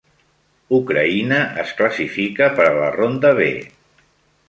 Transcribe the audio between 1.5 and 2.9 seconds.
es classifica per a